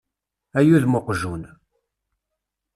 [0.57, 1.43] Ay udem uqejjun!